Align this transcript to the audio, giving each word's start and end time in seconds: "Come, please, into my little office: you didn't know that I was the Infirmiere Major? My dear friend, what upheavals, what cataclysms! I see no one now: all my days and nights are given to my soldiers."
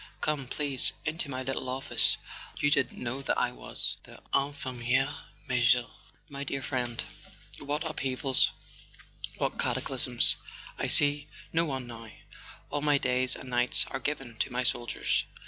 "Come, 0.21 0.47
please, 0.47 0.93
into 1.05 1.29
my 1.29 1.43
little 1.43 1.69
office: 1.69 2.17
you 2.57 2.71
didn't 2.71 2.97
know 2.99 3.21
that 3.21 3.37
I 3.37 3.51
was 3.51 3.97
the 4.01 4.19
Infirmiere 4.33 5.13
Major? 5.47 5.85
My 6.27 6.43
dear 6.43 6.63
friend, 6.63 7.03
what 7.59 7.83
upheavals, 7.87 8.49
what 9.37 9.59
cataclysms! 9.59 10.37
I 10.79 10.87
see 10.87 11.27
no 11.53 11.65
one 11.65 11.85
now: 11.85 12.09
all 12.71 12.81
my 12.81 12.97
days 12.97 13.35
and 13.35 13.49
nights 13.51 13.85
are 13.91 13.99
given 13.99 14.35
to 14.37 14.51
my 14.51 14.63
soldiers." 14.63 15.25